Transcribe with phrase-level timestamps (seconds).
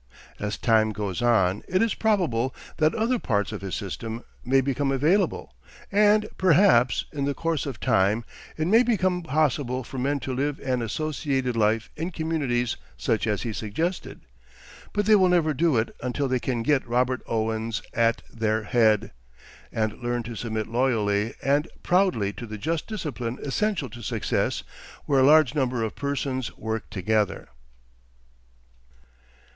[0.39, 4.91] As time goes on it is probable that other parts of his system, may become
[4.91, 5.53] available;
[5.91, 8.25] and, perhaps, in the course of time,
[8.57, 13.43] it may become possible for men to live an associated life in communities such as
[13.43, 14.21] he suggested.
[14.91, 19.11] But they will never do it until they can get Robert Owens at their head,
[19.71, 24.63] and learn to submit loyally and proudly to the just discipline essential to success
[25.05, 27.49] where a large number of persons work together.